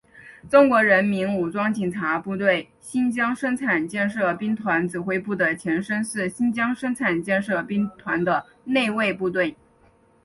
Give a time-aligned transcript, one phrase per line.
[0.49, 9.55] 中国人民武装警察部队新疆生产建设兵团指挥部的前身是新疆生产建设兵团的内卫部队。